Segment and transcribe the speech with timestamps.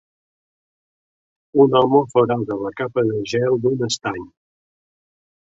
[1.65, 4.27] Un home forada la capa de gel d'un estany.